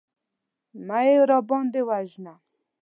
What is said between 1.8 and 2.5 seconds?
وژنه.